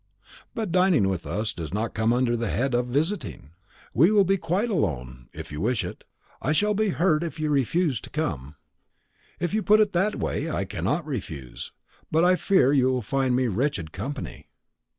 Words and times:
"But 0.55 0.71
dining 0.71 1.07
with 1.09 1.27
us 1.27 1.53
does 1.53 1.71
not 1.71 1.93
come 1.93 2.11
under 2.11 2.35
the 2.35 2.49
head 2.49 2.73
of 2.73 2.87
visiting. 2.87 3.51
We 3.93 4.09
will 4.09 4.23
be 4.23 4.35
quite 4.35 4.71
alone, 4.71 5.29
if 5.31 5.51
you 5.51 5.61
wish 5.61 5.83
it. 5.83 6.05
I 6.41 6.53
shall 6.53 6.73
be 6.73 6.89
hurt 6.89 7.21
if 7.21 7.39
you 7.39 7.51
refuse 7.51 8.01
to 8.01 8.09
come." 8.09 8.55
"If 9.39 9.53
you 9.53 9.61
put 9.61 9.79
it 9.79 9.89
in 9.93 10.01
that 10.01 10.15
way, 10.15 10.49
I 10.49 10.65
cannot 10.65 11.05
refuse; 11.05 11.71
but 12.09 12.23
I 12.25 12.35
fear 12.35 12.73
you 12.73 12.87
will 12.89 13.03
find 13.03 13.35
me 13.35 13.45
wretched 13.47 13.91
company." 13.91 14.47